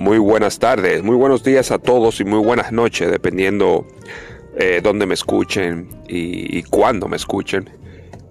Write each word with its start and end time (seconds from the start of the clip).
muy 0.00 0.16
buenas 0.16 0.58
tardes, 0.58 1.02
muy 1.02 1.14
buenos 1.14 1.44
días 1.44 1.70
a 1.70 1.78
todos 1.78 2.20
y 2.20 2.24
muy 2.24 2.38
buenas 2.38 2.72
noches, 2.72 3.10
dependiendo 3.10 3.86
eh, 4.56 4.80
dónde 4.82 5.04
me 5.04 5.12
escuchen 5.12 5.88
y, 6.08 6.58
y 6.58 6.62
cuándo 6.62 7.06
me 7.06 7.16
escuchen. 7.16 7.68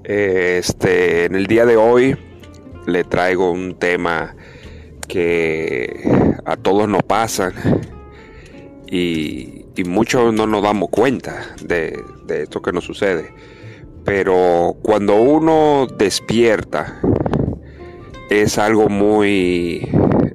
Este, 0.03 1.25
en 1.25 1.35
el 1.35 1.45
día 1.45 1.67
de 1.67 1.77
hoy 1.77 2.17
le 2.87 3.03
traigo 3.03 3.51
un 3.51 3.75
tema 3.75 4.35
que 5.07 6.09
a 6.43 6.57
todos 6.57 6.89
nos 6.89 7.03
pasan 7.03 7.53
y, 8.87 9.65
y 9.75 9.83
muchos 9.83 10.33
no 10.33 10.47
nos 10.47 10.63
damos 10.63 10.89
cuenta 10.89 11.55
de, 11.61 12.03
de 12.25 12.43
esto 12.43 12.63
que 12.63 12.71
nos 12.71 12.83
sucede. 12.83 13.31
Pero 14.05 14.75
cuando 14.81 15.21
uno 15.21 15.85
despierta, 15.85 16.99
es 18.31 18.57
algo 18.57 18.89
muy 18.89 19.87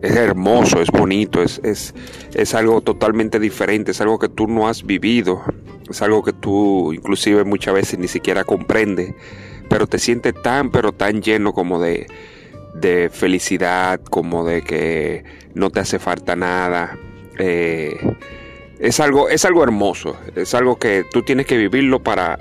es 0.05 0.17
hermoso, 0.17 0.83
es 0.83 0.91
bonito, 0.91 1.43
es, 1.43 1.61
es, 1.65 1.95
es, 2.35 2.55
algo 2.55 2.83
totalmente 2.83 3.41
diferente, 3.41 3.93
es 3.93 4.01
algo 4.03 4.19
que 4.19 4.29
tú 4.29 4.47
no 4.47 4.69
has 4.69 4.85
vivido, 4.85 5.43
es 5.89 6.03
algo 6.03 6.23
que 6.23 6.35
tú 6.35 6.93
inclusive 6.93 7.45
muchas 7.45 7.73
veces 7.73 7.99
ni 7.99 8.09
siquiera 8.09 8.45
comprendes, 8.45 9.15
pero 9.71 9.87
te 9.87 9.99
sientes 9.99 10.35
tan, 10.43 10.71
pero 10.71 10.93
tan 10.93 11.23
lleno 11.23 11.55
como 11.55 11.81
de, 11.81 12.07
de 12.75 13.09
felicidad, 13.11 13.99
como 13.99 14.45
de 14.45 14.61
que 14.61 15.25
no 15.55 15.71
te 15.71 15.81
hace 15.81 15.99
falta 15.99 16.37
nada. 16.37 16.99
Eh, 17.39 17.97
es, 18.79 19.01
algo, 19.01 19.31
es 19.31 19.47
algo 19.47 19.63
hermoso, 19.63 20.19
es 20.37 20.55
algo 20.55 20.79
que 20.79 21.05
tú 21.11 21.23
tienes 21.23 21.47
que 21.47 21.57
vivirlo 21.57 22.03
para, 22.03 22.39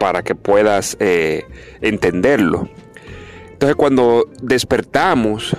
para 0.00 0.22
que 0.22 0.34
puedas 0.34 0.96
eh, 0.98 1.44
entenderlo. 1.82 2.70
Entonces 3.52 3.76
cuando 3.76 4.28
despertamos, 4.40 5.54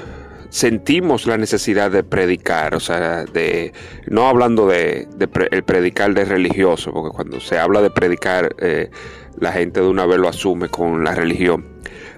sentimos 0.54 1.26
la 1.26 1.36
necesidad 1.36 1.90
de 1.90 2.04
predicar, 2.04 2.76
o 2.76 2.80
sea, 2.80 3.26
de 3.26 3.74
no 4.06 4.28
hablando 4.28 4.68
de, 4.68 5.08
el 5.50 5.64
predicar 5.64 6.14
de 6.14 6.26
religioso, 6.26 6.94
porque 6.94 7.10
cuando 7.10 7.40
se 7.40 7.58
habla 7.58 7.82
de 7.82 7.90
predicar, 7.90 8.56
eh, 8.60 8.92
la 9.40 9.52
gente 9.52 9.82
de 9.82 9.88
una 9.88 10.06
vez 10.06 10.20
lo 10.20 10.30
asume 10.30 10.70
con 10.70 11.04
la 11.04 11.16
religión. 11.16 11.66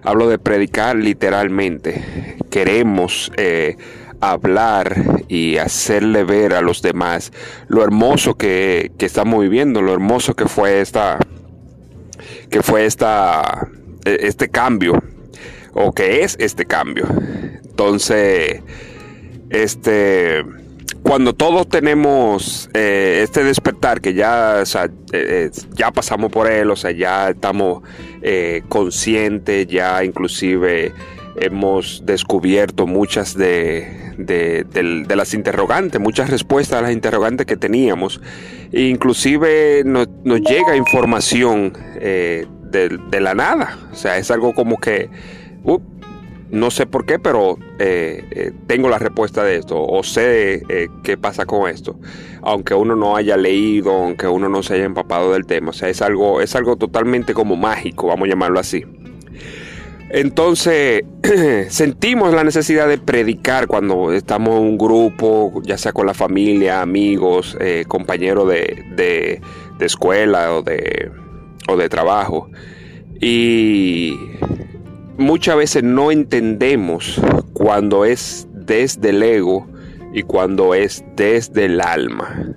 Hablo 0.04 0.28
de 0.28 0.38
predicar 0.38 0.98
literalmente. 0.98 2.36
Queremos 2.52 3.32
eh, 3.38 3.78
hablar 4.20 5.02
y 5.30 5.56
hacerle 5.56 6.26
ver 6.26 6.56
a 6.56 6.62
los 6.62 6.82
demás 6.82 7.32
lo 7.70 7.86
hermoso 7.86 8.36
que, 8.36 8.92
que 8.98 9.06
estamos 9.06 9.42
viviendo, 9.42 9.82
lo 9.82 9.94
hermoso 9.94 10.36
que 10.36 10.50
fue 10.50 10.82
esta, 10.82 11.20
que 12.50 12.62
fue 12.62 12.86
esta, 12.86 13.70
e, 14.04 14.18
este 14.28 14.50
cambio 14.50 15.02
o 15.74 15.94
que 15.94 16.24
es 16.24 16.36
este 16.38 16.66
cambio. 16.66 17.08
Entonces, 17.76 18.62
este, 19.50 20.46
cuando 21.04 21.34
todos 21.34 21.68
tenemos 21.68 22.70
eh, 22.74 23.20
este 23.22 23.44
despertar, 23.44 24.00
que 24.00 24.14
ya, 24.14 24.66
sea, 24.66 24.90
eh, 25.12 25.52
ya 25.74 25.92
pasamos 25.92 26.32
por 26.32 26.50
él, 26.50 26.72
o 26.72 26.78
sea, 26.78 26.92
ya 26.92 27.32
estamos 27.32 27.84
eh, 28.22 28.64
conscientes, 28.70 29.68
ya 29.68 30.06
inclusive 30.06 30.94
hemos 31.36 32.04
descubierto 32.06 32.88
muchas 32.88 33.36
de, 33.36 34.14
de, 34.18 35.16
las 35.18 35.34
interrogantes, 35.34 36.00
muchas 36.00 36.30
respuestas 36.30 36.80
a 36.80 36.82
las 36.84 36.94
interrogantes 36.94 37.46
que 37.46 37.58
teníamos. 37.58 38.22
E 38.72 38.84
inclusive 38.84 39.84
nos, 39.86 40.08
llega 40.24 40.78
información 40.78 41.74
de, 42.00 42.48
de, 43.12 43.20
la 43.20 43.36
nada. 43.36 43.78
O 43.92 43.96
sea, 43.96 44.18
es 44.18 44.32
algo 44.32 44.54
como 44.54 44.78
que 44.78 45.10
uh, 45.66 45.80
no 46.52 46.70
sé 46.70 46.86
por 46.86 47.06
qué, 47.06 47.18
pero 47.18 47.58
eh, 47.80 48.24
eh, 48.32 48.52
tengo 48.68 48.90
la 48.90 49.00
respuesta 49.00 49.44
de 49.44 49.58
esto 49.58 49.84
o 49.84 50.04
sé 50.04 50.64
eh, 50.70 50.90
qué 51.04 51.18
pasa 51.18 51.46
con 51.46 51.70
esto, 51.70 52.00
aunque 52.42 52.74
uno 52.74 52.96
no 52.96 53.16
haya 53.16 53.36
leído, 53.36 53.92
aunque 53.92 54.28
uno 54.28 54.48
no 54.48 54.62
se 54.62 54.76
haya 54.76 54.84
empapado 54.84 55.34
del 55.34 55.46
tema. 55.46 55.72
O 55.72 55.74
sea, 55.74 55.90
es 55.90 56.02
algo, 56.02 56.42
es 56.42 56.56
algo 56.56 56.76
totalmente 56.76 57.34
como 57.34 57.56
mágico, 57.56 58.08
vamos 58.08 58.28
a 58.28 58.30
llamarlo 58.30 58.60
así. 58.60 58.86
Entonces, 60.10 61.04
sentimos 61.70 62.34
la 62.34 62.44
necesidad 62.44 62.88
de 62.88 63.00
predicar 63.00 63.66
cuando 63.68 64.14
estamos 64.14 64.60
en 64.60 64.68
un 64.68 64.78
grupo, 64.78 65.62
ya 65.64 65.78
sea 65.78 65.94
con 65.94 66.06
la 66.06 66.14
familia, 66.14 66.82
amigos, 66.82 67.58
compañeros 67.88 68.48
de, 68.48 68.86
de, 68.96 69.42
de 69.80 69.86
escuela 69.86 70.54
o 70.54 70.62
de, 70.62 71.12
o 71.68 71.76
de 71.76 71.90
trabajo. 71.90 72.50
Y 73.20 74.16
muchas 75.18 75.58
veces 75.58 75.84
no 75.84 76.12
entendemos 76.12 77.22
cuando 77.54 78.06
es 78.06 78.48
desde 78.52 79.10
el 79.10 79.24
ego 79.24 79.68
y 80.14 80.24
cuando 80.24 80.74
es 80.74 81.04
desde 81.16 81.66
el 81.66 81.82
alma. 81.82 82.56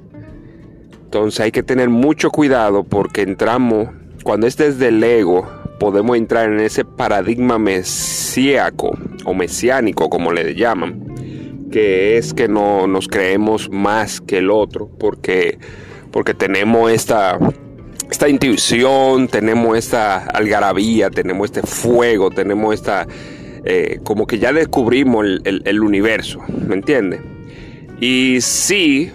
Entonces 1.04 1.40
hay 1.40 1.52
que 1.52 1.62
tener 1.62 1.88
mucho 1.88 2.30
cuidado 2.30 2.84
porque 2.84 3.22
entramos, 3.22 3.88
cuando 4.22 4.46
es 4.46 4.56
desde 4.56 4.88
el 4.88 5.02
ego, 5.02 5.48
podemos 5.78 6.16
entrar 6.16 6.52
en 6.52 6.60
ese 6.60 6.84
paradigma 6.84 7.58
mesíaco 7.58 8.90
o 9.24 9.34
mesiánico, 9.34 10.10
como 10.10 10.32
le 10.32 10.54
llaman, 10.54 11.68
que 11.70 12.18
es 12.18 12.34
que 12.34 12.48
no 12.48 12.86
nos 12.86 13.08
creemos 13.08 13.70
más 13.70 14.20
que 14.20 14.38
el 14.38 14.50
otro 14.50 14.90
porque, 14.98 15.58
porque 16.10 16.34
tenemos 16.34 16.90
esta 16.90 17.38
esta 18.10 18.28
intuición, 18.28 19.28
tenemos 19.28 19.76
esta 19.76 20.18
algarabía, 20.18 21.10
tenemos 21.10 21.50
este 21.50 21.62
fuego, 21.62 22.30
tenemos 22.30 22.74
esta... 22.74 23.06
Eh, 23.64 24.00
como 24.02 24.26
que 24.26 24.38
ya 24.38 24.52
descubrimos 24.52 25.26
el, 25.44 25.80
universo, 25.80 26.40
¿me 26.66 26.76
entiendes? 26.76 27.20
Y 28.00 28.38
sí, 28.40 29.10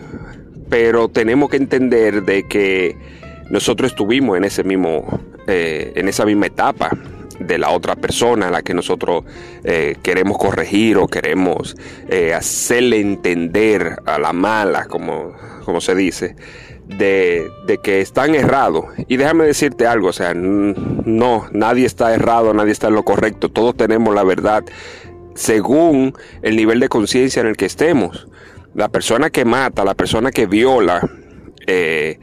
pero 0.69 1.07
tenemos 1.07 1.49
que 1.49 1.57
entender 1.57 2.23
de 2.23 2.43
que 2.47 2.95
nosotros 3.49 3.91
estuvimos 3.91 4.37
en 4.37 4.43
ese 4.43 4.63
mismo, 4.63 5.19
eh, 5.47 5.93
en 5.95 6.07
esa 6.07 6.25
misma 6.25 6.47
etapa 6.47 6.91
de 7.39 7.57
la 7.57 7.71
otra 7.71 7.95
persona 7.95 8.49
a 8.49 8.51
la 8.51 8.61
que 8.61 8.75
nosotros 8.75 9.23
eh, 9.63 9.95
queremos 10.03 10.37
corregir 10.37 10.97
o 10.97 11.07
queremos 11.07 11.75
hacerle 12.35 12.99
entender 12.99 13.95
a 14.05 14.19
la 14.19 14.33
mala, 14.33 14.85
como, 14.85 15.33
como 15.65 15.81
se 15.81 15.95
dice, 15.95 16.35
de, 16.87 17.49
de, 17.65 17.77
que 17.79 18.01
están 18.01 18.35
errados. 18.35 18.85
Y 19.07 19.17
déjame 19.17 19.45
decirte 19.45 19.87
algo, 19.87 20.09
o 20.09 20.13
sea, 20.13 20.33
no, 20.33 21.47
nadie 21.51 21.85
está 21.85 22.13
errado, 22.13 22.53
nadie 22.53 22.71
está 22.71 22.87
en 22.87 22.95
lo 22.95 23.03
correcto, 23.03 23.49
todos 23.49 23.75
tenemos 23.75 24.13
la 24.13 24.23
verdad 24.23 24.63
según 25.35 26.13
el 26.41 26.55
nivel 26.55 26.79
de 26.79 26.89
conciencia 26.89 27.41
en 27.41 27.47
el 27.47 27.57
que 27.57 27.65
estemos. 27.65 28.27
La 28.75 28.89
persona 28.89 29.29
que 29.29 29.45
mata, 29.45 29.83
la 29.83 29.95
persona 29.95 30.31
que 30.31 30.45
viola, 30.45 31.07
eh, 31.67 32.19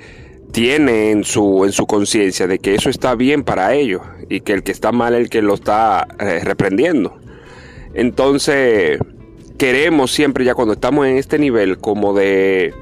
tiene 0.53 1.11
en 1.11 1.25
su, 1.25 1.65
en 1.65 1.73
su 1.73 1.87
conciencia 1.87 2.47
de 2.47 2.59
que 2.59 2.75
eso 2.75 2.91
está 2.91 3.15
bien 3.15 3.45
para 3.45 3.75
ellos 3.75 4.03
y 4.29 4.41
que 4.41 4.53
el 4.53 4.63
que 4.63 4.73
está 4.73 4.93
mal 4.93 5.15
es 5.15 5.21
el 5.21 5.31
que 5.31 5.43
lo 5.43 5.55
está 5.55 6.07
eh, 6.19 6.41
reprendiendo. 6.43 7.19
Entonces, 7.95 8.99
queremos 9.59 10.11
siempre 10.11 10.45
ya 10.45 10.55
cuando 10.55 10.75
estamos 10.75 11.07
en 11.07 11.17
este 11.17 11.39
nivel 11.39 11.79
como 11.79 12.15
de 12.15 12.75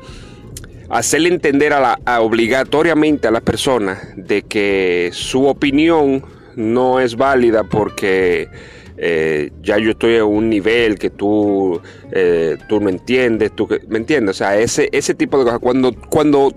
hacerle 0.88 1.28
entender 1.28 1.72
a 1.72 1.80
la, 1.80 2.20
obligatoriamente 2.20 3.28
a 3.28 3.30
la 3.30 3.40
persona 3.40 4.00
de 4.16 4.42
que 4.42 5.10
su 5.12 5.46
opinión 5.46 6.24
no 6.56 7.00
es 7.00 7.16
válida 7.16 7.64
porque 7.64 8.48
eh, 8.96 9.52
ya 9.62 9.78
yo 9.78 9.90
estoy 9.90 10.16
a 10.16 10.24
un 10.24 10.50
nivel 10.50 10.98
que 10.98 11.10
tú, 11.10 11.80
eh, 12.10 12.56
tú 12.68 12.80
no 12.80 12.88
entiendes, 12.88 13.54
tú, 13.54 13.68
¿me 13.88 13.98
entiendes? 13.98 14.36
O 14.36 14.38
sea, 14.38 14.58
ese, 14.58 14.88
ese 14.92 15.14
tipo 15.14 15.38
de 15.38 15.44
cosas. 15.44 15.60
Cuando, 15.60 15.92
cuando, 15.92 16.52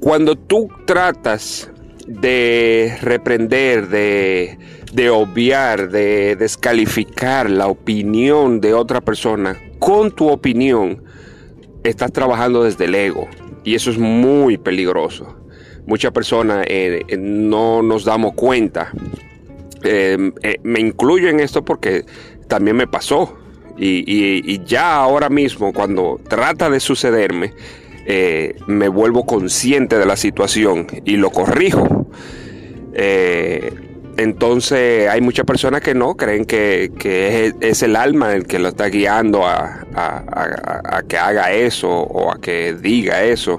cuando 0.00 0.34
tú 0.34 0.68
tratas 0.86 1.70
de 2.08 2.96
reprender, 3.00 3.88
de, 3.88 4.58
de 4.92 5.10
obviar, 5.10 5.90
de 5.90 6.34
descalificar 6.36 7.48
la 7.48 7.68
opinión 7.68 8.60
de 8.60 8.74
otra 8.74 9.00
persona 9.00 9.56
con 9.78 10.10
tu 10.10 10.28
opinión, 10.28 11.04
estás 11.88 12.12
trabajando 12.12 12.64
desde 12.64 12.84
el 12.84 12.94
ego 12.94 13.28
y 13.64 13.74
eso 13.74 13.90
es 13.90 13.98
muy 13.98 14.56
peligroso. 14.58 15.36
Muchas 15.86 16.12
personas 16.12 16.66
eh, 16.68 17.04
no 17.16 17.82
nos 17.82 18.04
damos 18.04 18.34
cuenta 18.34 18.92
eh, 19.88 20.32
eh, 20.42 20.56
me 20.64 20.80
incluyo 20.80 21.28
en 21.28 21.40
esto 21.40 21.64
porque 21.64 22.04
también 22.48 22.76
me 22.76 22.86
pasó. 22.86 23.38
Y, 23.78 24.64
ya 24.64 24.96
ahora 24.96 25.28
mismo, 25.28 25.72
cuando 25.72 26.18
trata 26.28 26.70
de 26.70 26.80
sucederme, 26.80 27.52
eh, 28.06 28.56
me 28.66 28.88
vuelvo 28.88 29.26
consciente 29.26 29.98
de 29.98 30.06
la 30.06 30.16
situación 30.16 30.86
y 31.04 31.16
lo 31.16 31.30
corrijo. 31.30 32.06
Entonces 34.16 35.08
hay 35.08 35.20
muchas 35.20 35.46
personas 35.46 35.80
que 35.80 35.94
no, 35.94 36.16
creen 36.16 36.44
que, 36.44 36.90
es, 37.60 37.82
el 37.82 37.96
alma 37.96 38.34
el 38.34 38.46
que 38.46 38.58
lo 38.58 38.68
está 38.68 38.86
guiando 38.86 39.46
a 39.46 41.02
que 41.08 41.18
haga 41.18 41.52
eso 41.52 41.88
o 41.90 42.32
a 42.32 42.40
que 42.40 42.74
diga 42.74 43.24
eso. 43.24 43.58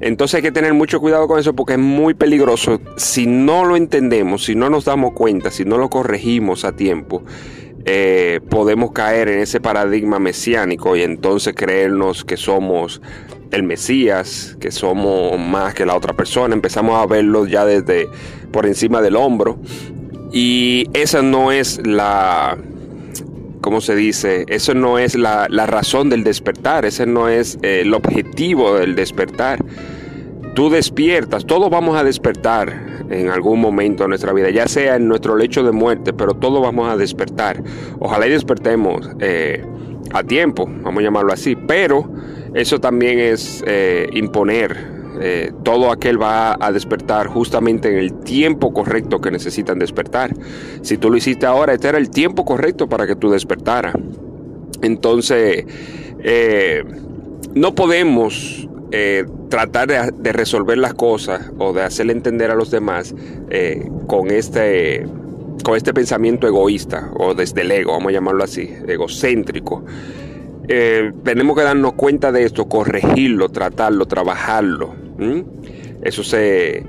Entonces 0.00 0.36
hay 0.36 0.42
que 0.42 0.52
tener 0.52 0.72
mucho 0.72 0.98
cuidado 0.98 1.28
con 1.28 1.38
eso 1.38 1.54
porque 1.54 1.74
es 1.74 1.78
muy 1.78 2.14
peligroso. 2.14 2.80
Si 2.96 3.26
no 3.26 3.64
lo 3.66 3.76
entendemos, 3.76 4.44
si 4.44 4.54
no 4.54 4.70
nos 4.70 4.86
damos 4.86 5.12
cuenta, 5.12 5.50
si 5.50 5.64
no 5.66 5.76
lo 5.76 5.90
corregimos 5.90 6.64
a 6.64 6.72
tiempo, 6.72 7.22
eh, 7.84 8.40
podemos 8.48 8.92
caer 8.92 9.28
en 9.28 9.40
ese 9.40 9.60
paradigma 9.60 10.18
mesiánico 10.18 10.96
y 10.96 11.02
entonces 11.02 11.54
creernos 11.54 12.24
que 12.24 12.38
somos 12.38 13.02
el 13.50 13.62
Mesías, 13.62 14.56
que 14.60 14.70
somos 14.70 15.38
más 15.38 15.74
que 15.74 15.86
la 15.86 15.96
otra 15.96 16.14
persona, 16.14 16.54
empezamos 16.54 17.00
a 17.02 17.06
verlo 17.06 17.46
ya 17.46 17.64
desde 17.64 18.08
por 18.52 18.66
encima 18.66 19.00
del 19.02 19.16
hombro 19.16 19.58
y 20.32 20.86
esa 20.92 21.22
no 21.22 21.50
es 21.50 21.84
la, 21.84 22.56
¿cómo 23.60 23.80
se 23.80 23.96
dice? 23.96 24.44
Eso 24.48 24.74
no 24.74 24.98
es 24.98 25.16
la, 25.16 25.48
razón 25.48 26.08
del 26.08 26.22
despertar, 26.22 26.84
ese 26.84 27.06
no 27.06 27.28
es 27.28 27.58
eh, 27.62 27.80
el 27.82 27.94
objetivo 27.94 28.76
del 28.76 28.94
despertar. 28.94 29.64
Tú 30.54 30.70
despiertas, 30.70 31.46
todos 31.46 31.70
vamos 31.70 31.96
a 31.96 32.04
despertar 32.04 32.90
en 33.08 33.28
algún 33.28 33.60
momento 33.60 34.04
de 34.04 34.08
nuestra 34.10 34.32
vida, 34.32 34.50
ya 34.50 34.68
sea 34.68 34.96
en 34.96 35.08
nuestro 35.08 35.36
lecho 35.36 35.64
de 35.64 35.72
muerte, 35.72 36.12
pero 36.12 36.34
todos 36.34 36.62
vamos 36.62 36.88
a 36.88 36.96
despertar. 36.96 37.62
Ojalá 37.98 38.26
y 38.26 38.30
despertemos 38.30 39.08
eh, 39.18 39.64
a 40.12 40.22
tiempo, 40.22 40.66
vamos 40.66 41.00
a 41.00 41.04
llamarlo 41.04 41.32
así, 41.32 41.56
pero 41.56 42.08
eso 42.54 42.80
también 42.80 43.18
es 43.18 43.62
eh, 43.66 44.08
imponer 44.12 45.00
eh, 45.22 45.52
todo 45.64 45.90
aquel 45.90 46.20
va 46.20 46.56
a 46.58 46.72
despertar 46.72 47.26
justamente 47.26 47.90
en 47.90 47.98
el 47.98 48.20
tiempo 48.20 48.72
correcto 48.72 49.20
que 49.20 49.30
necesitan 49.30 49.78
despertar. 49.78 50.32
Si 50.80 50.96
tú 50.96 51.10
lo 51.10 51.16
hiciste 51.18 51.44
ahora, 51.44 51.74
este 51.74 51.88
era 51.88 51.98
el 51.98 52.08
tiempo 52.08 52.44
correcto 52.46 52.88
para 52.88 53.06
que 53.06 53.16
tú 53.16 53.30
despertara. 53.30 53.92
Entonces, 54.80 55.66
eh, 56.22 56.84
no 57.54 57.74
podemos 57.74 58.66
eh, 58.92 59.26
tratar 59.50 60.12
de, 60.14 60.32
resolver 60.32 60.78
las 60.78 60.94
cosas 60.94 61.50
o 61.58 61.74
de 61.74 61.82
hacerle 61.82 62.14
entender 62.14 62.50
a 62.50 62.54
los 62.54 62.70
demás 62.70 63.14
con 64.06 64.30
este 64.30 65.06
con 65.62 65.76
este 65.76 65.92
pensamiento 65.92 66.46
egoísta 66.46 67.10
o 67.18 67.34
desde 67.34 67.60
el 67.60 67.70
ego, 67.70 67.92
vamos 67.92 68.08
a 68.08 68.12
llamarlo 68.12 68.44
así, 68.44 68.72
egocéntrico. 68.88 69.84
Tenemos 71.24 71.56
que 71.56 71.62
darnos 71.62 71.94
cuenta 71.94 72.30
de 72.30 72.44
esto, 72.44 72.68
corregirlo, 72.68 73.48
tratarlo, 73.48 74.06
trabajarlo. 74.06 74.94
Eso 76.02 76.22
se, 76.22 76.84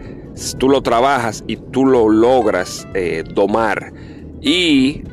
tú 0.58 0.70
lo 0.70 0.82
trabajas 0.82 1.44
y 1.48 1.58
tú 1.58 1.86
lo 1.86 2.10
logras 2.10 2.88
eh, 2.94 3.24
domar. 3.34 3.94
Y 4.42 5.04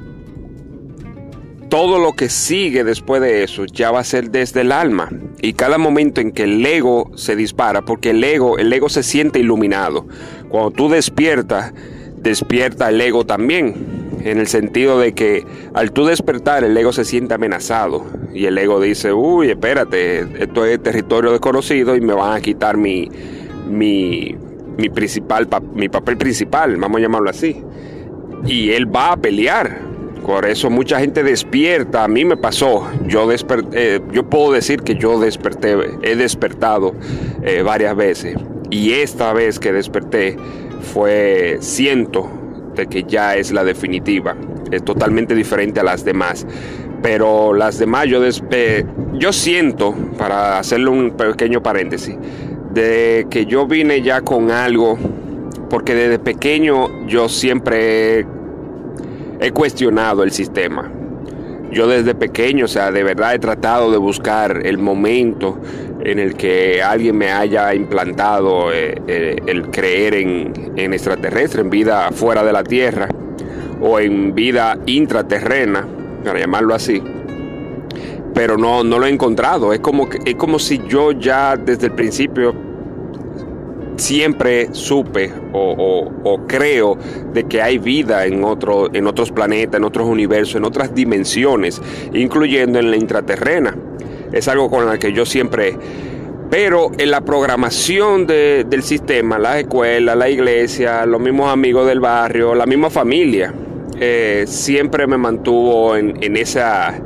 todo 1.68 1.98
lo 1.98 2.12
que 2.14 2.28
sigue 2.28 2.84
después 2.84 3.20
de 3.20 3.42
eso 3.42 3.66
ya 3.66 3.90
va 3.90 4.00
a 4.00 4.04
ser 4.04 4.30
desde 4.30 4.62
el 4.62 4.72
alma. 4.72 5.10
Y 5.40 5.52
cada 5.52 5.78
momento 5.78 6.20
en 6.20 6.32
que 6.32 6.44
el 6.44 6.64
ego 6.64 7.10
se 7.14 7.36
dispara, 7.36 7.82
porque 7.82 8.10
el 8.10 8.22
ego, 8.24 8.58
el 8.58 8.72
ego 8.72 8.88
se 8.88 9.02
siente 9.02 9.38
iluminado. 9.38 10.06
Cuando 10.48 10.70
tú 10.70 10.88
despiertas, 10.88 11.72
despierta 12.16 12.88
el 12.88 13.00
ego 13.00 13.24
también. 13.24 13.97
En 14.24 14.38
el 14.38 14.46
sentido 14.46 14.98
de 14.98 15.12
que 15.12 15.44
al 15.74 15.92
tú 15.92 16.06
despertar, 16.06 16.64
el 16.64 16.76
ego 16.76 16.92
se 16.92 17.04
siente 17.04 17.34
amenazado. 17.34 18.04
Y 18.34 18.46
el 18.46 18.58
ego 18.58 18.80
dice, 18.80 19.12
uy, 19.12 19.50
espérate, 19.50 20.20
esto 20.42 20.64
es 20.64 20.82
territorio 20.82 21.32
desconocido 21.32 21.96
y 21.96 22.00
me 22.00 22.14
van 22.14 22.36
a 22.36 22.40
quitar 22.40 22.76
mi, 22.76 23.10
mi, 23.68 24.36
mi 24.76 24.88
principal, 24.88 25.48
mi 25.74 25.88
papel 25.88 26.16
principal, 26.16 26.76
vamos 26.76 26.98
a 26.98 27.02
llamarlo 27.02 27.30
así. 27.30 27.62
Y 28.46 28.70
él 28.70 28.94
va 28.94 29.12
a 29.12 29.16
pelear. 29.16 29.88
Por 30.24 30.44
eso 30.44 30.68
mucha 30.68 31.00
gente 31.00 31.22
despierta. 31.22 32.04
A 32.04 32.08
mí 32.08 32.24
me 32.24 32.36
pasó. 32.36 32.86
Yo 33.06 33.28
eh, 33.72 34.00
yo 34.12 34.28
puedo 34.28 34.52
decir 34.52 34.82
que 34.82 34.94
yo 34.94 35.18
desperté, 35.18 35.76
he 36.02 36.16
despertado 36.16 36.94
eh, 37.42 37.62
varias 37.62 37.96
veces. 37.96 38.36
Y 38.70 38.92
esta 38.92 39.32
vez 39.32 39.58
que 39.58 39.72
desperté 39.72 40.36
fue 40.92 41.56
siento 41.60 42.28
que 42.86 43.04
ya 43.04 43.36
es 43.36 43.52
la 43.52 43.64
definitiva. 43.64 44.36
Es 44.70 44.84
totalmente 44.84 45.34
diferente 45.34 45.80
a 45.80 45.84
las 45.84 46.04
demás 46.04 46.46
pero 47.02 47.54
las 47.54 47.78
demás 47.78 48.06
yo, 48.06 48.20
eh, 48.50 48.84
yo 49.14 49.32
siento, 49.32 49.94
para 50.16 50.58
hacerle 50.58 50.90
un 50.90 51.10
pequeño 51.12 51.62
paréntesis, 51.62 52.16
de 52.72 53.26
que 53.30 53.46
yo 53.46 53.66
vine 53.66 54.02
ya 54.02 54.22
con 54.22 54.50
algo, 54.50 54.98
porque 55.70 55.94
desde 55.94 56.18
pequeño 56.18 57.06
yo 57.06 57.28
siempre 57.28 58.26
he, 59.40 59.50
cuestionado 59.52 60.22
el 60.22 60.32
sistema. 60.32 60.90
Yo 61.70 61.86
desde 61.86 62.14
pequeño, 62.14 62.64
o 62.64 62.68
sea, 62.68 62.90
de 62.90 63.02
verdad 63.04 63.34
he 63.34 63.38
tratado 63.38 63.90
de 63.90 63.98
buscar 63.98 64.66
el 64.66 64.78
momento 64.78 65.58
en 66.04 66.18
el 66.18 66.34
que 66.34 66.82
alguien 66.82 67.16
me 67.16 67.30
haya 67.30 67.74
implantado 67.74 68.72
eh, 68.72 68.94
eh, 69.06 69.36
el 69.46 69.70
creer 69.70 70.14
en, 70.14 70.72
en 70.76 70.92
extraterrestre, 70.92 71.62
en 71.62 71.70
vida 71.70 72.10
fuera 72.12 72.44
de 72.44 72.52
la 72.52 72.62
Tierra 72.62 73.08
o 73.80 73.98
en 73.98 74.34
vida 74.34 74.78
intraterrena 74.86 75.86
para 76.24 76.40
llamarlo 76.40 76.74
así. 76.74 77.02
Pero 78.34 78.56
no, 78.56 78.84
no 78.84 78.98
lo 78.98 79.06
he 79.06 79.10
encontrado. 79.10 79.72
Es 79.72 79.80
como, 79.80 80.08
es 80.24 80.34
como 80.36 80.58
si 80.58 80.80
yo 80.86 81.12
ya 81.12 81.56
desde 81.56 81.86
el 81.86 81.92
principio 81.92 82.54
siempre 83.96 84.68
supe 84.72 85.32
o, 85.52 86.40
creo 86.46 86.96
de 87.32 87.44
que 87.44 87.60
hay 87.60 87.78
vida 87.78 88.26
en, 88.26 88.44
otro, 88.44 88.94
en 88.94 89.06
otros 89.06 89.32
planetas, 89.32 89.78
en 89.78 89.84
otros 89.84 90.06
universos, 90.06 90.54
en 90.56 90.64
otras 90.64 90.94
dimensiones, 90.94 91.80
incluyendo 92.12 92.78
en 92.78 92.90
la 92.90 92.96
intraterrena. 92.96 93.76
Es 94.32 94.48
algo 94.48 94.70
con 94.70 94.86
lo 94.86 94.98
que 94.98 95.12
yo 95.12 95.24
siempre... 95.26 95.76
Pero 96.50 96.90
en 96.96 97.10
la 97.10 97.20
programación 97.20 98.26
del 98.26 98.82
sistema, 98.82 99.38
las 99.38 99.58
escuelas, 99.58 100.16
la 100.16 100.30
iglesia, 100.30 101.04
los 101.04 101.20
mismos 101.20 101.52
amigos 101.52 101.86
del 101.86 102.00
barrio, 102.00 102.54
la 102.54 102.64
misma 102.64 102.88
familia, 102.88 103.52
eh, 104.00 104.44
siempre 104.46 105.06
me 105.06 105.18
mantuvo 105.18 105.94
en, 105.94 106.36
esa, 106.38 106.98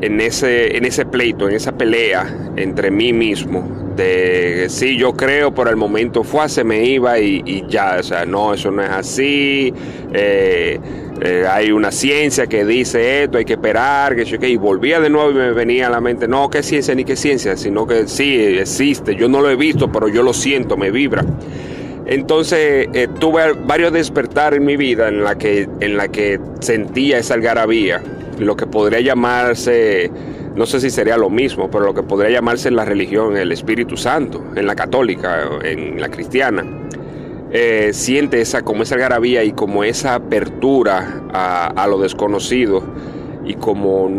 en, 0.00 0.20
ese, 0.22 0.76
en 0.76 0.86
ese 0.86 1.04
pleito, 1.04 1.48
en 1.48 1.56
esa 1.56 1.72
pelea 1.72 2.52
entre 2.56 2.90
mí 2.90 3.12
mismo. 3.12 3.68
De 3.94 4.66
sí, 4.68 4.96
yo 4.96 5.12
creo, 5.14 5.52
por 5.52 5.68
el 5.68 5.76
momento 5.76 6.22
fue, 6.22 6.48
se 6.48 6.64
me 6.64 6.84
iba 6.84 7.18
y, 7.18 7.66
ya, 7.68 7.96
o 7.98 8.02
sea, 8.02 8.24
no, 8.24 8.54
eso 8.54 8.70
no 8.70 8.82
es 8.82 8.90
así. 8.90 9.74
Eh, 10.14 10.78
eh, 11.20 11.44
hay 11.50 11.72
una 11.72 11.90
ciencia 11.90 12.46
que 12.46 12.64
dice 12.64 13.24
esto, 13.24 13.38
hay 13.38 13.44
que 13.44 13.54
esperar, 13.54 14.14
que 14.14 14.24
yo 14.24 14.36
y 14.40 14.56
volvía 14.56 15.00
de 15.00 15.10
nuevo 15.10 15.30
y 15.30 15.34
me 15.34 15.52
venía 15.52 15.88
a 15.88 15.90
la 15.90 16.00
mente, 16.00 16.28
no, 16.28 16.48
qué 16.48 16.62
ciencia 16.62 16.94
ni 16.94 17.04
qué 17.04 17.16
ciencia, 17.16 17.56
sino 17.56 17.86
que 17.86 18.06
sí 18.06 18.36
existe, 18.36 19.16
yo 19.16 19.28
no 19.28 19.40
lo 19.40 19.50
he 19.50 19.56
visto, 19.56 19.90
pero 19.90 20.08
yo 20.08 20.22
lo 20.22 20.32
siento, 20.32 20.76
me 20.76 20.90
vibra. 20.90 21.24
Entonces 22.06 22.88
eh, 22.94 23.08
tuve 23.18 23.52
varios 23.52 23.92
despertar 23.92 24.54
en 24.54 24.64
mi 24.64 24.76
vida 24.76 25.08
en 25.08 25.24
la 25.24 25.36
que, 25.36 25.68
en 25.80 25.96
la 25.96 26.08
que 26.08 26.40
sentía 26.60 27.18
esa 27.18 27.34
algarabía, 27.34 28.00
lo 28.38 28.56
que 28.56 28.66
podría 28.66 29.00
llamarse, 29.00 30.10
no 30.54 30.66
sé 30.66 30.80
si 30.80 30.90
sería 30.90 31.16
lo 31.16 31.30
mismo, 31.30 31.70
pero 31.70 31.84
lo 31.84 31.94
que 31.94 32.02
podría 32.02 32.30
llamarse 32.30 32.68
en 32.68 32.76
la 32.76 32.84
religión 32.84 33.36
el 33.36 33.52
Espíritu 33.52 33.96
Santo, 33.96 34.42
en 34.54 34.66
la 34.66 34.74
católica, 34.74 35.48
en 35.62 36.00
la 36.00 36.08
cristiana. 36.08 36.64
Eh, 37.50 37.90
siente 37.94 38.42
esa 38.42 38.62
como 38.62 38.82
esa 38.82 38.96
algarabía 38.96 39.42
y 39.42 39.52
como 39.52 39.82
esa 39.82 40.14
apertura 40.14 41.22
a, 41.32 41.86
lo 41.88 41.98
desconocido 41.98 42.82
y 43.46 43.54
como 43.54 44.10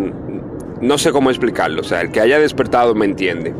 no 0.81 0.97
sé 0.97 1.11
cómo 1.11 1.29
explicarlo, 1.29 1.81
o 1.81 1.83
sea, 1.83 2.01
el 2.01 2.11
que 2.11 2.21
haya 2.21 2.39
despertado 2.39 2.95
me 2.95 3.05
entiende. 3.05 3.53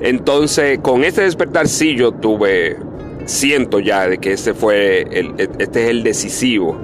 Entonces, 0.00 0.80
con 0.80 1.04
este 1.04 1.22
despertar 1.22 1.68
sí 1.68 1.94
yo 1.96 2.12
tuve 2.12 2.76
siento 3.24 3.78
ya 3.78 4.08
de 4.08 4.18
que 4.18 4.32
este 4.32 4.52
fue 4.52 5.06
el, 5.10 5.34
este 5.38 5.84
es 5.84 5.90
el 5.90 6.02
decisivo 6.02 6.76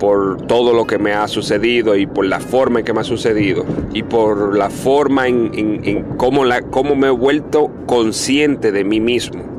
por 0.00 0.42
todo 0.42 0.74
lo 0.74 0.86
que 0.86 0.98
me 0.98 1.12
ha 1.12 1.26
sucedido 1.28 1.96
y 1.96 2.06
por 2.06 2.26
la 2.26 2.40
forma 2.40 2.80
en 2.80 2.84
que 2.84 2.92
me 2.92 3.00
ha 3.00 3.04
sucedido 3.04 3.64
y 3.94 4.02
por 4.02 4.56
la 4.56 4.68
forma 4.68 5.26
en, 5.28 6.04
cómo, 6.16 6.44
la, 6.44 6.60
cómo 6.60 6.94
me 6.96 7.06
he 7.06 7.10
vuelto 7.10 7.70
consciente 7.86 8.72
de 8.72 8.84
mí 8.84 9.00
mismo. 9.00 9.55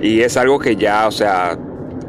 Y 0.00 0.20
es 0.20 0.36
algo 0.36 0.58
que 0.58 0.76
ya, 0.76 1.06
o 1.06 1.10
sea, 1.10 1.58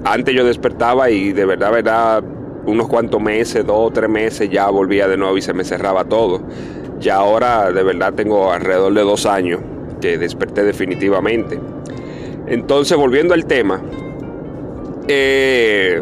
antes 0.04 0.36
yo 0.36 0.46
despertaba 0.46 1.10
y 1.10 1.32
de 1.34 1.46
verdad, 1.46 1.72
verdad, 1.72 2.24
unos 2.66 2.88
cuantos 2.88 3.22
meses, 3.22 3.66
dos 3.66 3.78
o 3.78 3.92
tres 3.92 4.10
meses, 4.10 4.50
ya 4.50 4.70
volvía 4.70 5.08
de 5.08 5.18
nuevo 5.18 5.38
y 5.38 5.42
se 5.42 5.54
me 5.54 5.64
cerraba 5.64 6.04
todo. 6.04 6.42
Ya 7.00 7.16
ahora 7.16 7.72
de 7.72 7.84
verdad 7.84 8.14
tengo 8.14 8.52
alrededor 8.52 8.94
de 8.94 9.02
dos 9.02 9.26
años 9.26 9.62
que 10.02 10.18
desperté 10.18 10.64
definitivamente. 10.64 11.60
Entonces, 12.48 12.98
volviendo 12.98 13.34
al 13.34 13.46
tema, 13.46 13.82
eh, 15.08 16.02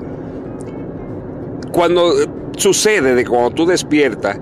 cuando 1.71 2.13
sucede 2.57 3.15
de 3.15 3.25
cuando 3.25 3.51
tú 3.51 3.65
despiertas, 3.65 4.39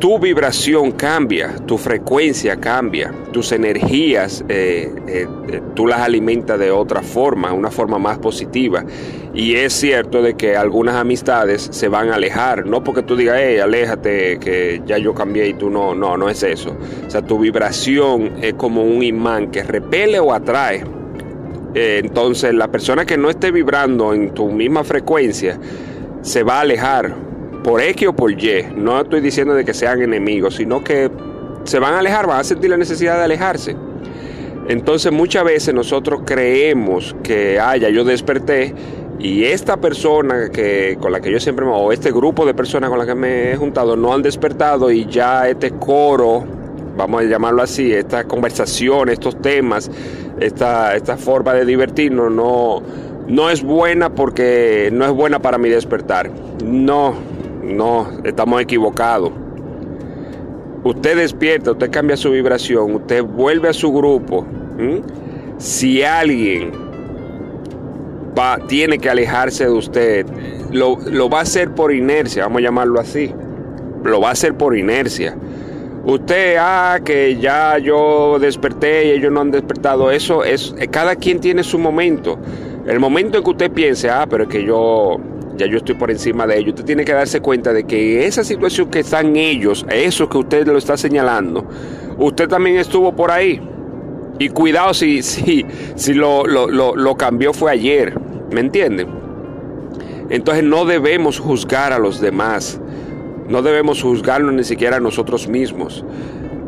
tu 0.00 0.18
vibración 0.18 0.92
cambia, 0.92 1.54
tu 1.66 1.78
frecuencia 1.78 2.56
cambia, 2.56 3.12
tus 3.32 3.52
energías 3.52 4.44
eh, 4.48 4.92
eh, 5.06 5.28
tú 5.74 5.86
las 5.86 6.00
alimentas 6.00 6.58
de 6.58 6.70
otra 6.70 7.02
forma, 7.02 7.52
una 7.52 7.70
forma 7.70 7.98
más 7.98 8.18
positiva. 8.18 8.84
Y 9.34 9.54
es 9.54 9.74
cierto 9.74 10.22
de 10.22 10.34
que 10.34 10.56
algunas 10.56 10.96
amistades 10.96 11.68
se 11.70 11.88
van 11.88 12.08
a 12.08 12.16
alejar, 12.16 12.66
no 12.66 12.82
porque 12.82 13.02
tú 13.02 13.14
digas, 13.14 13.36
hey, 13.38 13.58
aléjate, 13.58 14.38
que 14.38 14.82
ya 14.86 14.98
yo 14.98 15.14
cambié 15.14 15.48
y 15.48 15.54
tú 15.54 15.70
no, 15.70 15.94
no, 15.94 16.16
no 16.16 16.28
es 16.28 16.42
eso. 16.42 16.76
O 17.06 17.10
sea, 17.10 17.22
tu 17.22 17.38
vibración 17.38 18.38
es 18.42 18.54
como 18.54 18.82
un 18.82 19.02
imán 19.02 19.50
que 19.50 19.62
repele 19.62 20.18
o 20.18 20.32
atrae 20.32 20.82
eh, 21.74 22.00
entonces 22.02 22.52
la 22.52 22.68
persona 22.68 23.04
que 23.04 23.16
no 23.16 23.30
esté 23.30 23.52
vibrando 23.52 24.12
en 24.12 24.34
tu 24.34 24.50
misma 24.50 24.82
frecuencia 24.82 25.58
se 26.22 26.42
va 26.42 26.58
a 26.58 26.60
alejar 26.62 27.14
por 27.62 27.80
X 27.80 28.08
o 28.08 28.12
por 28.12 28.32
Y. 28.32 28.66
No 28.76 29.00
estoy 29.00 29.20
diciendo 29.20 29.54
de 29.54 29.64
que 29.64 29.74
sean 29.74 30.02
enemigos, 30.02 30.56
sino 30.56 30.82
que 30.82 31.10
se 31.64 31.78
van 31.78 31.94
a 31.94 31.98
alejar, 31.98 32.26
van 32.26 32.40
a 32.40 32.44
sentir 32.44 32.70
la 32.70 32.76
necesidad 32.76 33.18
de 33.18 33.24
alejarse. 33.24 33.76
Entonces 34.68 35.10
muchas 35.12 35.44
veces 35.44 35.74
nosotros 35.74 36.22
creemos 36.24 37.16
que, 37.22 37.58
ah, 37.58 37.76
yo 37.76 38.04
desperté 38.04 38.74
y 39.18 39.44
esta 39.44 39.76
persona 39.78 40.48
que, 40.50 40.96
con 41.00 41.12
la 41.12 41.20
que 41.20 41.30
yo 41.30 41.40
siempre 41.40 41.66
me, 41.66 41.72
o 41.72 41.92
este 41.92 42.10
grupo 42.10 42.46
de 42.46 42.54
personas 42.54 42.88
con 42.88 42.98
las 42.98 43.06
que 43.06 43.14
me 43.14 43.52
he 43.52 43.56
juntado 43.56 43.96
no 43.96 44.14
han 44.14 44.22
despertado 44.22 44.90
y 44.90 45.06
ya 45.06 45.48
este 45.48 45.72
coro, 45.72 46.44
vamos 46.96 47.22
a 47.22 47.24
llamarlo 47.24 47.62
así, 47.62 47.92
esta 47.92 48.24
conversación, 48.24 49.08
estos 49.08 49.40
temas, 49.42 49.90
esta, 50.38 50.96
esta 50.96 51.16
forma 51.16 51.52
de 51.52 51.64
divertirnos 51.66 52.32
no, 52.32 52.82
no 53.28 53.50
es 53.50 53.62
buena 53.62 54.14
porque 54.14 54.88
no 54.92 55.04
es 55.04 55.12
buena 55.12 55.40
para 55.40 55.58
mi 55.58 55.68
despertar. 55.68 56.30
No, 56.64 57.14
no, 57.62 58.08
estamos 58.24 58.60
equivocados. 58.60 59.32
Usted 60.82 61.16
despierta, 61.16 61.72
usted 61.72 61.90
cambia 61.90 62.16
su 62.16 62.30
vibración, 62.30 62.94
usted 62.94 63.22
vuelve 63.22 63.68
a 63.68 63.72
su 63.72 63.92
grupo. 63.92 64.46
Si 65.58 66.02
alguien 66.02 66.72
va, 68.38 68.58
tiene 68.66 68.98
que 68.98 69.10
alejarse 69.10 69.64
de 69.64 69.72
usted, 69.72 70.26
lo, 70.70 70.98
lo 71.10 71.28
va 71.28 71.40
a 71.40 71.42
hacer 71.42 71.74
por 71.74 71.92
inercia, 71.92 72.44
vamos 72.44 72.60
a 72.60 72.62
llamarlo 72.62 72.98
así. 72.98 73.34
Lo 74.02 74.20
va 74.20 74.28
a 74.28 74.32
hacer 74.32 74.54
por 74.54 74.76
inercia. 74.76 75.36
Usted, 76.04 76.56
ah, 76.58 76.98
que 77.04 77.36
ya 77.36 77.76
yo 77.76 78.38
desperté 78.38 79.06
y 79.06 79.10
ellos 79.10 79.30
no 79.30 79.42
han 79.42 79.50
despertado. 79.50 80.10
Eso 80.10 80.44
es, 80.44 80.74
cada 80.90 81.14
quien 81.16 81.40
tiene 81.40 81.62
su 81.62 81.78
momento. 81.78 82.38
El 82.86 82.98
momento 82.98 83.36
en 83.36 83.44
que 83.44 83.50
usted 83.50 83.70
piense, 83.70 84.08
ah, 84.08 84.26
pero 84.28 84.44
es 84.44 84.48
que 84.48 84.64
yo 84.64 85.18
ya 85.60 85.66
yo 85.66 85.76
estoy 85.76 85.94
por 85.94 86.10
encima 86.10 86.46
de 86.46 86.58
ellos. 86.58 86.70
Usted 86.70 86.84
tiene 86.84 87.04
que 87.04 87.12
darse 87.12 87.40
cuenta 87.40 87.72
de 87.72 87.84
que 87.84 88.26
esa 88.26 88.42
situación 88.42 88.90
que 88.90 89.00
están 89.00 89.36
ellos, 89.36 89.84
eso 89.90 90.28
que 90.28 90.38
usted 90.38 90.66
lo 90.66 90.78
está 90.78 90.96
señalando, 90.96 91.68
usted 92.18 92.48
también 92.48 92.76
estuvo 92.76 93.14
por 93.14 93.30
ahí. 93.30 93.60
Y 94.38 94.48
cuidado 94.48 94.94
si, 94.94 95.22
si, 95.22 95.66
si 95.94 96.14
lo, 96.14 96.46
lo, 96.46 97.14
cambió 97.16 97.52
fue 97.52 97.72
ayer, 97.72 98.18
¿me 98.50 98.60
entienden? 98.60 99.08
Entonces 100.30 100.64
no 100.64 100.86
debemos 100.86 101.38
juzgar 101.38 101.92
a 101.92 101.98
los 101.98 102.20
demás, 102.20 102.80
no 103.48 103.60
debemos 103.60 104.02
juzgarnos 104.02 104.54
ni 104.54 104.64
siquiera 104.64 104.96
a 104.96 105.00
nosotros 105.00 105.46
mismos. 105.46 106.04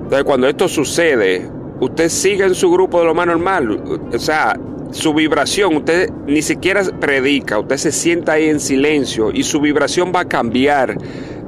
Entonces 0.02 0.24
cuando 0.24 0.48
esto 0.48 0.68
sucede, 0.68 1.48
usted 1.80 2.10
sigue 2.10 2.44
en 2.44 2.54
su 2.54 2.70
grupo 2.70 3.00
de 3.00 3.06
lo 3.06 3.14
más 3.14 3.26
normal, 3.26 3.82
o 4.12 4.18
sea, 4.18 4.54
su 4.92 5.14
vibración, 5.14 5.76
usted 5.76 6.10
ni 6.26 6.42
siquiera 6.42 6.82
predica, 7.00 7.58
usted 7.58 7.78
se 7.78 7.92
sienta 7.92 8.32
ahí 8.32 8.48
en 8.48 8.60
silencio 8.60 9.30
y 9.32 9.42
su 9.42 9.60
vibración 9.60 10.12
va 10.14 10.20
a 10.20 10.28
cambiar 10.28 10.96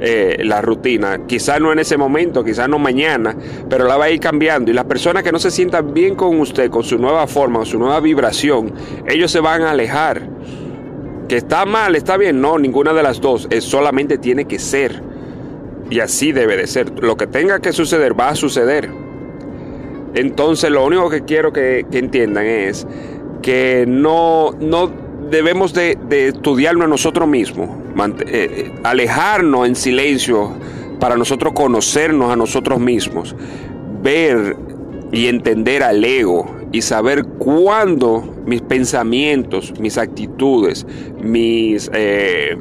eh, 0.01 0.39
la 0.43 0.63
rutina. 0.63 1.21
Quizás 1.27 1.61
no 1.61 1.71
en 1.71 1.79
ese 1.79 1.97
momento, 1.99 2.43
quizás 2.43 2.69
no 2.69 2.79
mañana, 2.79 3.37
pero 3.69 3.87
la 3.87 3.97
va 3.97 4.07
a 4.07 4.11
ir 4.11 4.19
cambiando. 4.19 4.71
Y 4.71 4.75
las 4.75 4.87
personas 4.87 5.23
que 5.23 5.31
no 5.31 5.39
se 5.39 5.51
sientan 5.51 5.93
bien 5.93 6.15
con 6.15 6.41
usted, 6.41 6.71
con 6.71 6.83
su 6.83 6.99
nueva 6.99 7.27
forma, 7.27 7.61
con 7.61 7.67
su 7.67 7.79
nueva 7.79 8.01
vibración, 8.01 8.73
ellos 9.07 9.31
se 9.31 9.41
van 9.41 9.63
a 9.63 9.71
alejar. 9.73 10.27
Que 11.29 11.37
está 11.37 11.65
mal, 11.67 11.97
está 11.97 12.17
bien, 12.17 12.41
no, 12.41 12.59
ninguna 12.59 12.93
de 12.93 13.03
las 13.03 13.21
dos, 13.21 13.47
es 13.51 13.65
solamente 13.65 14.19
tiene 14.19 14.47
que 14.47 14.59
ser. 14.59 15.03
Y 15.91 16.01
así 16.01 16.33
debe 16.33 16.57
de 16.57 16.67
ser. 16.67 16.91
Lo 17.03 17.17
que 17.17 17.27
tenga 17.27 17.61
que 17.61 17.73
suceder 17.73 18.19
va 18.19 18.31
a 18.31 18.35
suceder. 18.35 18.91
Entonces 20.15 20.71
lo 20.71 20.85
único 20.85 21.11
que 21.11 21.25
quiero 21.25 21.53
que 21.53 21.85
entiendan 21.93 22.47
es 22.47 22.87
que 23.45 23.85
no, 23.87 24.53
no 24.59 24.91
debemos 25.29 25.75
de, 25.75 25.99
estudiarnos 26.11 26.87
a 26.87 26.89
nosotros 26.89 27.29
mismos, 27.29 27.69
eh, 27.69 28.25
eh, 28.27 28.73
alejarnos 28.83 29.69
en 29.69 29.77
silencio 29.77 30.51
para 30.99 31.19
nosotros 31.19 31.53
conocernos 31.53 32.33
a 32.33 32.37
nosotros 32.37 32.81
mismos, 32.81 33.37
ver 34.03 34.57
y 35.13 35.27
entender 35.27 35.83
al 35.83 36.03
ego 36.03 36.47
y 36.73 36.81
saber 36.81 37.27
cuándo 37.27 38.25
mis 38.47 38.63
pensamientos, 38.63 39.79
mis 39.79 39.99
actitudes, 39.99 40.87
mis, 41.23 41.91
eh, 41.93 42.57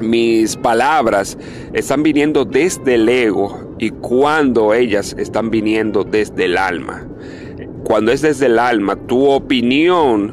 mis 0.00 0.56
palabras 0.56 1.38
están 1.72 2.02
viniendo 2.02 2.44
desde 2.44 2.96
el 2.96 3.08
ego 3.08 3.76
y 3.78 3.90
cuándo 3.90 4.74
ellas 4.74 5.14
están 5.16 5.50
viniendo 5.50 6.02
desde 6.02 6.46
el 6.46 6.58
alma 6.58 7.06
cuando 7.84 8.12
es 8.12 8.22
desde 8.22 8.46
el 8.46 8.58
alma, 8.58 8.96
tu 8.96 9.28
opinión 9.28 10.32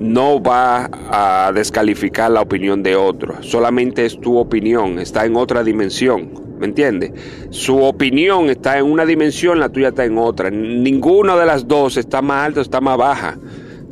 no 0.00 0.42
va 0.42 0.90
a 1.10 1.52
descalificar 1.52 2.30
la 2.30 2.40
opinión 2.40 2.82
de 2.82 2.96
otro. 2.96 3.42
Solamente 3.42 4.04
es 4.04 4.20
tu 4.20 4.36
opinión, 4.38 4.98
está 4.98 5.24
en 5.24 5.36
otra 5.36 5.62
dimensión. 5.62 6.32
¿Me 6.58 6.66
entiendes? 6.66 7.12
Su 7.50 7.82
opinión 7.82 8.50
está 8.50 8.78
en 8.78 8.86
una 8.86 9.06
dimensión, 9.06 9.60
la 9.60 9.70
tuya 9.70 9.88
está 9.88 10.04
en 10.04 10.18
otra. 10.18 10.50
Ninguna 10.50 11.36
de 11.36 11.46
las 11.46 11.66
dos 11.68 11.96
está 11.96 12.20
más 12.20 12.46
alta 12.46 12.60
o 12.60 12.62
está 12.62 12.80
más 12.80 12.98
baja. 12.98 13.38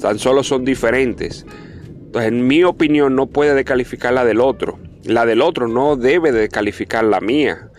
Tan 0.01 0.19
solo 0.19 0.43
son 0.43 0.65
diferentes. 0.65 1.47
Entonces, 1.89 2.31
en 2.31 2.47
mi 2.47 2.65
opinión 2.65 3.15
no 3.15 3.27
puede 3.27 3.55
descalificar 3.55 4.13
la 4.13 4.25
del 4.25 4.41
otro. 4.41 4.79
La 5.05 5.25
del 5.25 5.41
otro 5.41 5.69
no 5.69 5.97
debe 5.97 6.33
descalificar 6.33 7.05
la 7.05 7.21
mía 7.21 7.71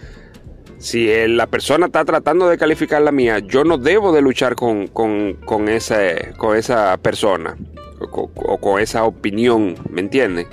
si 0.79 1.09
la 1.27 1.47
persona 1.47 1.87
está 1.87 2.05
tratando 2.05 2.47
de 2.47 2.57
calificar 2.57 3.01
la 3.01 3.11
mía, 3.11 3.39
yo 3.39 3.65
no 3.65 3.77
debo 3.77 4.13
de 4.13 4.21
luchar 4.21 4.55
con, 4.55 4.87
con, 4.87 5.33
con, 5.45 5.67
ese, 5.67 6.31
con 6.37 6.55
esa 6.55 6.95
persona 6.97 7.57
o 7.99 8.57
con, 8.57 8.79
esa 8.79 9.03
opinión, 9.03 9.75
¿me 9.89 9.99
entiendes? 9.99 10.47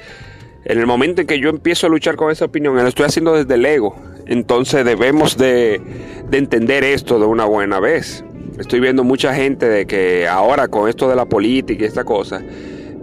En 0.64 0.80
el 0.80 0.86
momento 0.86 1.20
en 1.20 1.28
que 1.28 1.38
yo 1.38 1.48
empiezo 1.48 1.86
a 1.86 1.90
luchar 1.90 2.16
con 2.16 2.32
esa 2.32 2.44
opinión, 2.44 2.74
lo 2.74 2.88
estoy 2.88 3.06
haciendo 3.06 3.34
desde 3.34 3.54
el 3.54 3.64
ego. 3.64 3.94
Entonces 4.26 4.84
debemos 4.84 5.38
de, 5.38 5.80
de 6.28 6.38
entender 6.38 6.82
esto 6.82 7.20
de 7.20 7.26
una 7.26 7.44
buena 7.44 7.78
vez. 7.78 8.24
Estoy 8.58 8.80
viendo 8.80 9.04
mucha 9.04 9.32
gente 9.32 9.68
de 9.68 9.86
que 9.86 10.26
ahora 10.26 10.66
con 10.66 10.88
esto 10.88 11.08
de 11.08 11.14
la 11.14 11.26
política 11.26 11.84
y 11.84 11.86
esta 11.86 12.02
cosa, 12.02 12.42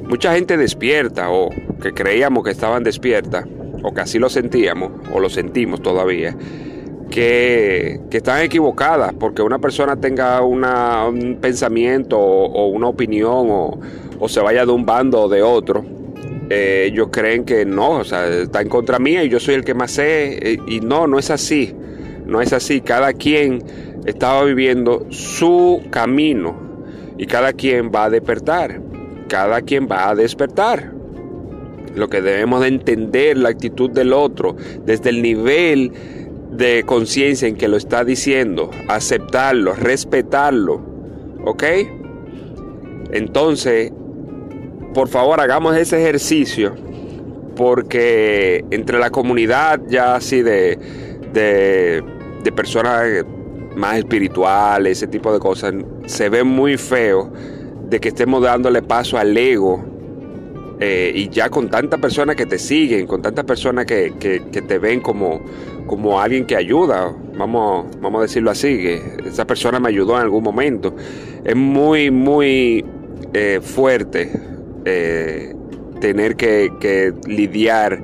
mucha 0.02 0.36
gente 0.36 0.58
despierta 0.58 1.30
o 1.30 1.52
que 1.82 1.94
creíamos 1.94 2.44
que 2.44 2.52
estaban 2.52 2.84
despierta 2.84 3.48
o 3.82 3.94
que 3.94 4.02
así 4.02 4.20
lo 4.20 4.28
sentíamos 4.28 4.92
o 5.14 5.22
lo 5.22 5.30
sentimos 5.30 5.82
todavía 5.82 6.36
que, 7.10 8.00
están 8.12 8.42
equivocadas, 8.42 9.14
porque 9.14 9.42
una 9.42 9.60
persona 9.60 9.96
tenga 9.96 10.42
un 10.42 11.38
pensamiento 11.42 12.20
o, 12.20 12.68
una 12.68 12.88
opinión 12.88 13.48
o, 13.50 14.28
se 14.28 14.40
vaya 14.40 14.66
de 14.66 14.72
un 14.72 14.86
bando 14.86 15.24
o 15.24 15.30
de 15.30 15.42
otro. 15.42 15.84
Eh, 16.50 16.90
ellos 16.92 17.10
creen 17.12 17.46
que 17.46 17.66
no, 17.66 18.00
o 18.00 18.04
sea, 18.04 18.28
está 18.28 18.62
en 18.62 18.70
contra 18.70 19.00
mía 19.00 19.24
y 19.24 19.30
yo 19.30 19.40
soy 19.40 19.56
el 19.56 19.64
que 19.64 19.74
más 19.74 19.92
sé. 19.92 20.54
Eh, 20.54 20.58
y 20.68 20.80
no, 20.80 21.08
no 21.08 21.20
es 21.20 21.30
así. 21.30 21.74
No 22.26 22.42
es 22.42 22.54
así. 22.54 22.82
Cada 22.82 23.14
quien 23.14 23.64
estaba 24.06 24.44
viviendo 24.44 25.06
su 25.10 25.84
camino 25.90 26.56
y 27.18 27.26
cada 27.26 27.54
quien 27.54 27.92
va 27.94 28.06
a 28.06 28.10
despertar. 28.10 28.82
Cada 29.28 29.62
quien 29.62 29.88
va 29.90 30.10
a 30.10 30.16
despertar. 30.16 30.92
Lo 31.96 32.10
que 32.10 32.22
debemos 32.22 32.62
de 32.62 32.68
entender 32.68 33.38
la 33.38 33.50
actitud 33.50 33.90
del 33.90 34.14
otro 34.14 34.56
desde 34.86 35.10
el 35.10 35.22
nivel 35.22 35.92
de 36.56 36.84
conciencia 36.86 37.48
en 37.48 37.56
que 37.56 37.68
lo 37.68 37.78
está 37.78 38.04
diciendo, 38.04 38.70
aceptarlo, 38.88 39.74
respetarlo, 39.74 40.82
¿ok? 41.46 41.64
Entonces, 43.12 43.92
por 44.94 45.08
favor, 45.08 45.40
hagamos 45.42 45.76
ese 45.76 46.02
ejercicio, 46.02 46.76
porque 47.56 48.66
entre 48.72 49.00
la 49.00 49.10
comunidad 49.10 49.82
ya 49.88 50.16
así 50.16 50.42
de, 50.42 50.78
de, 51.34 52.52
personas 52.52 53.26
más 53.76 53.98
espirituales, 53.98 54.98
ese 54.98 55.08
tipo 55.08 55.34
de 55.34 55.40
cosas, 55.40 55.74
se 56.06 56.30
ve 56.30 56.44
muy 56.44 56.78
feo 56.78 57.32
de 57.90 58.00
que 58.00 58.10
estemos 58.10 58.42
dándole 58.44 58.82
paso 58.82 59.18
al 59.18 59.36
ego 59.36 59.84
eh, 60.80 61.12
y 61.16 61.30
ya 61.30 61.50
con 61.50 61.70
tantas 61.70 62.00
personas 62.00 62.36
que 62.36 62.46
te 62.46 62.60
siguen, 62.60 63.08
con 63.08 63.22
tantas 63.22 63.46
personas 63.46 63.86
que, 63.86 64.12
te 64.52 64.78
ven 64.80 65.02
como, 65.02 65.42
como 65.88 66.20
alguien 66.20 66.46
que 66.46 66.56
ayuda, 66.56 67.14
vamos, 67.38 67.88
vamos 68.02 68.20
a 68.20 68.22
decirlo 68.24 68.52
así, 68.52 68.78
que 68.78 69.02
esa 69.26 69.46
persona 69.46 69.80
me 69.80 69.90
ayudó 69.90 70.16
en 70.16 70.24
algún 70.24 70.44
momento, 70.44 70.96
es 71.44 71.56
muy, 71.56 72.12
muy 72.12 72.86
eh, 73.34 73.60
fuerte 73.62 74.32
eh, 74.86 75.56
tener 76.00 76.36
que, 76.36 77.14
lidiar 77.28 78.04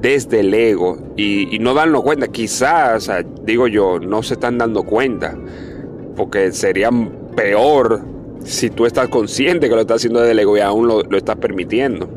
desde 0.00 0.40
el 0.40 0.52
ego 0.52 0.98
y, 1.16 1.58
no 1.60 1.74
darnos 1.74 2.02
cuenta, 2.02 2.28
quizás, 2.28 3.10
digo 3.44 3.68
yo, 3.68 3.98
no 3.98 4.22
se 4.22 4.34
están 4.34 4.58
dando 4.58 4.82
cuenta, 4.82 5.36
porque 6.16 6.52
sería 6.52 6.90
peor 7.34 8.02
si 8.44 8.70
tú 8.70 8.86
estás 8.86 9.08
consciente 9.08 9.68
que 9.68 9.74
lo 9.74 9.80
estás 9.80 9.96
haciendo 9.96 10.20
desde 10.20 10.32
el 10.32 10.38
ego 10.40 10.56
y 10.56 10.60
aún 10.60 10.86
lo, 10.86 11.02
lo 11.02 11.16
estás 11.16 11.36
permitiendo. 11.36 12.08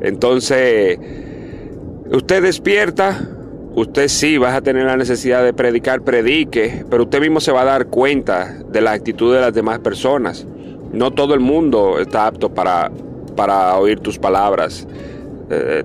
Entonces, 0.00 0.98
usted 2.10 2.42
despierta, 2.42 3.28
usted 3.74 4.08
sí 4.08 4.38
va 4.38 4.54
a 4.54 4.60
tener 4.60 4.86
la 4.86 4.96
necesidad 4.96 5.44
de 5.44 5.52
predicar, 5.52 6.02
predique, 6.02 6.84
pero 6.90 7.04
usted 7.04 7.20
mismo 7.20 7.40
se 7.40 7.52
va 7.52 7.62
a 7.62 7.64
dar 7.64 7.86
cuenta 7.86 8.56
de 8.70 8.80
la 8.80 8.92
actitud 8.92 9.34
de 9.34 9.40
las 9.40 9.54
demás 9.54 9.78
personas. 9.78 10.46
No 10.92 11.12
todo 11.12 11.34
el 11.34 11.40
mundo 11.40 11.98
está 12.00 12.26
apto 12.26 12.52
para, 12.52 12.90
para 13.36 13.76
oír 13.78 14.00
tus 14.00 14.18
palabras. 14.18 14.86
Eh, 15.50 15.84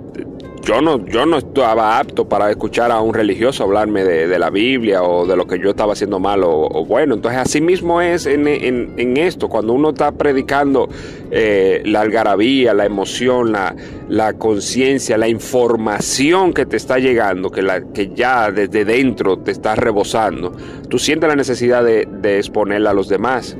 yo 0.65 0.81
no, 0.81 1.05
yo 1.05 1.27
no 1.27 1.37
estaba 1.37 1.99
apto 1.99 2.27
para 2.27 2.49
escuchar 2.49 2.91
a 2.91 2.99
un 2.99 3.13
religioso 3.13 3.63
hablarme 3.63 4.03
de, 4.03 4.39
la 4.39 4.49
Biblia 4.49 5.03
o 5.03 5.27
de 5.27 5.37
lo 5.37 5.45
que 5.45 5.59
yo 5.59 5.69
estaba 5.69 5.93
haciendo 5.93 6.19
mal 6.19 6.41
o, 6.43 6.83
bueno. 6.85 7.13
Entonces 7.13 7.39
así 7.39 7.61
mismo 7.61 8.01
es 8.01 8.25
en, 8.25 9.17
esto, 9.17 9.47
cuando 9.47 9.73
uno 9.73 9.89
está 9.89 10.11
predicando 10.11 10.89
eh, 11.29 11.83
la 11.85 12.01
algarabía, 12.01 12.73
la 12.73 12.85
emoción, 12.85 13.51
la, 13.51 13.75
la 14.09 14.33
conciencia, 14.33 15.19
la 15.19 15.27
información 15.27 16.51
que 16.51 16.65
te 16.65 16.77
está 16.77 16.97
llegando, 16.97 17.51
que, 17.51 17.61
la, 17.61 17.81
que 17.81 18.09
ya 18.15 18.51
desde 18.51 18.85
dentro 18.85 19.37
te 19.37 19.51
está 19.51 19.75
rebosando, 19.75 20.51
tú 20.89 20.97
sientes 20.97 21.29
la 21.29 21.35
necesidad 21.35 21.83
de, 21.83 22.07
exponerla 22.39 22.89
a 22.89 22.93
los 22.95 23.07
demás, 23.07 23.55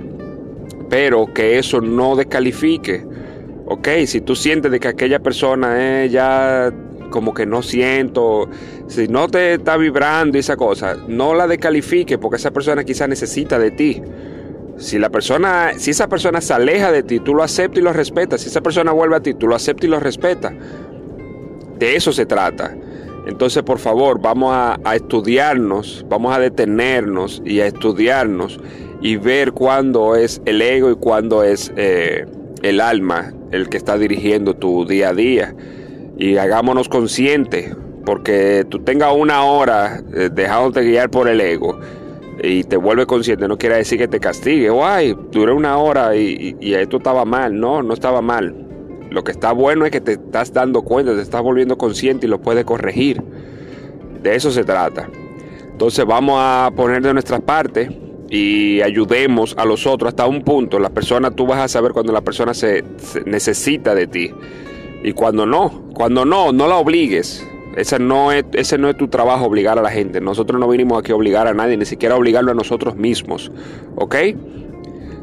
pero 0.90 1.32
que 1.32 1.60
eso 1.60 1.82
no 1.82 2.16
descalifique. 2.16 3.06
Ok, 3.68 3.88
si 4.06 4.22
tú 4.22 4.36
sientes 4.36 4.72
de 4.72 4.80
que 4.80 4.88
aquella 4.88 5.20
persona 5.20 6.04
eh, 6.04 6.10
ya 6.10 6.72
como 7.16 7.34
que 7.34 7.46
no 7.46 7.64
siento, 7.64 8.50
si 8.90 9.08
no 9.08 9.30
te 9.30 9.54
está 9.54 9.78
vibrando 9.78 10.38
esa 10.38 10.58
cosa, 10.58 10.98
no 11.08 11.34
la 11.34 11.48
descalifique 11.48 12.18
porque 12.18 12.36
esa 12.36 12.52
persona 12.52 12.84
quizá 12.84 13.08
necesita 13.08 13.58
de 13.58 13.72
ti. 13.72 14.02
Si 14.76 15.00
la 15.00 15.10
persona, 15.10 15.72
si 15.78 15.92
esa 15.92 16.10
persona 16.10 16.42
se 16.42 16.54
aleja 16.54 16.92
de 16.92 17.04
ti, 17.04 17.22
tú 17.22 17.34
lo 17.34 17.42
aceptas 17.42 17.80
y 17.80 17.82
lo 17.82 17.94
respetas. 17.94 18.42
Si 18.42 18.50
esa 18.50 18.60
persona 18.60 18.92
vuelve 18.92 19.16
a 19.16 19.22
ti, 19.22 19.34
tú 19.34 19.48
lo 19.48 19.56
aceptas 19.56 19.86
y 19.86 19.88
lo 19.88 20.02
respetas. 20.02 20.52
De 21.80 21.96
eso 21.96 22.12
se 22.12 22.26
trata. 22.26 22.76
Entonces, 23.26 23.64
por 23.64 23.80
favor, 23.80 24.20
vamos 24.22 24.52
a, 24.54 24.78
estudiarnos, 24.94 26.06
vamos 26.10 26.36
a 26.36 26.40
detenernos 26.42 27.42
y 27.46 27.62
a 27.62 27.68
estudiarnos 27.68 28.60
y 29.02 29.16
ver 29.16 29.54
cuándo 29.54 30.18
es 30.18 30.42
el 30.44 30.62
ego 30.62 30.92
y 30.92 30.96
cuándo 30.96 31.44
es 31.44 31.72
eh, 31.78 32.26
el 32.62 32.82
alma 32.82 33.32
el 33.52 33.70
que 33.70 33.78
está 33.78 33.98
dirigiendo 33.98 34.54
tu 34.54 34.86
día 34.86 35.10
a 35.10 35.14
día 35.14 35.56
y 36.18 36.38
hagámonos 36.38 36.90
conscientes, 36.90 37.76
porque 38.06 38.66
tú 38.70 38.80
tengas 38.80 39.14
una 39.16 39.44
hora 39.44 40.02
eh, 40.14 40.30
dejándote 40.32 40.84
guiar 40.84 41.10
por 41.10 41.28
el 41.28 41.42
ego 41.42 41.80
y 42.42 42.64
te 42.64 42.78
vuelve 42.78 43.06
consciente, 43.06 43.48
no 43.48 43.58
quiere 43.58 43.78
decir 43.78 43.98
que 43.98 44.08
te 44.08 44.20
castigue, 44.20 44.70
o 44.70 44.86
ay, 44.86 45.16
duré 45.32 45.52
una 45.52 45.78
hora 45.78 46.16
y, 46.16 46.56
esto 46.62 46.98
estaba 46.98 47.26
mal, 47.26 47.60
no, 47.60 47.82
no 47.82 47.94
estaba 47.94 48.22
mal. 48.22 48.56
Lo 49.10 49.24
que 49.24 49.32
está 49.32 49.52
bueno 49.54 49.86
es 49.86 49.92
que 49.92 50.02
te 50.02 50.14
estás 50.14 50.52
dando 50.52 50.82
cuenta, 50.82 51.16
te 51.16 51.22
estás 51.22 51.42
volviendo 51.42 51.78
consciente 51.78 52.28
y 52.28 52.30
lo 52.30 52.42
puedes 52.42 52.66
corregir. 52.66 53.22
De 54.22 54.36
eso 54.36 54.52
se 54.52 54.64
trata. 54.64 55.10
Entonces 55.72 56.06
vamos 56.06 56.36
a 56.40 56.72
poner 56.76 57.02
de 57.02 57.14
nuestra 57.14 57.40
parte 57.40 57.90
y 58.30 58.82
ayudemos 58.82 59.56
a 59.58 59.66
los 59.66 59.86
otros 59.88 60.10
hasta 60.10 60.26
un 60.26 60.42
punto. 60.42 60.80
La 60.80 60.90
persona, 60.90 61.32
tú 61.32 61.46
vas 61.46 61.60
a 61.60 61.68
saber 61.68 61.94
cuando 61.94 62.12
la 62.12 62.22
persona 62.22 62.54
se 62.54 62.84
necesita 63.26 63.96
de 63.96 64.08
ti. 64.08 64.32
Y 65.06 65.14
cuando 65.14 65.46
no, 65.46 65.84
cuando 65.94 66.26
no, 66.26 66.52
no 66.52 66.68
la 66.68 66.78
obligues. 66.78 67.48
Ese 67.78 68.00
no, 68.00 68.32
es, 68.32 68.44
ese 68.54 68.80
no 68.80 68.90
es 68.90 68.98
tu 68.98 69.08
trabajo 69.08 69.46
obligar 69.46 69.78
a 69.78 69.84
la 69.84 69.92
gente. 69.92 70.20
Nosotros 70.20 70.60
no 70.60 70.68
vinimos 70.68 70.98
aquí 70.98 71.12
a 71.12 71.16
obligar 71.16 71.48
a 71.48 71.54
nadie, 71.54 71.78
ni 71.78 71.86
siquiera 71.86 72.16
obligarlo 72.16 72.54
a 72.54 72.56
nosotros 72.56 72.96
mismos. 72.96 73.52
¿Ok? 73.98 74.16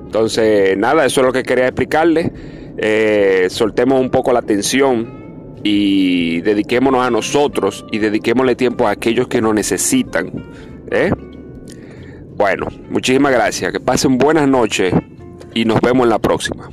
Entonces, 0.05 0.79
nada, 0.79 1.05
eso 1.05 1.21
es 1.21 1.27
lo 1.27 1.33
que 1.33 1.43
quería 1.43 1.67
explicarle. 1.67 2.33
Eh, 2.79 3.49
soltemos 3.51 4.01
un 4.01 4.11
poco 4.11 4.33
la 4.33 4.43
tensión 4.43 5.57
y 5.65 6.43
dediquémonos 6.43 7.05
a 7.05 7.11
nosotros 7.11 7.85
y 7.91 7.99
dediquémosle 7.99 8.55
tiempo 8.55 8.87
a 8.87 8.93
aquellos 8.93 9.27
que 9.27 9.43
nos 9.43 9.53
necesitan. 9.53 10.31
¿eh? 10.93 11.11
Bueno, 12.37 12.69
muchísimas 12.89 13.33
gracias. 13.33 13.73
Que 13.73 13.81
pasen 13.81 14.17
buenas 14.17 14.47
noches 14.47 14.95
y 15.55 15.65
nos 15.65 15.81
vemos 15.81 16.05
en 16.05 16.11
la 16.11 16.21
próxima. 16.21 16.71